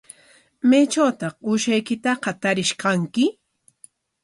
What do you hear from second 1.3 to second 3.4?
uushaykitaqa tarish kanki?